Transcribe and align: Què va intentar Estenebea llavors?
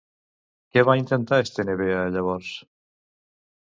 Què 0.77 0.85
va 0.87 0.95
intentar 1.03 1.41
Estenebea 1.45 2.03
llavors? 2.19 2.53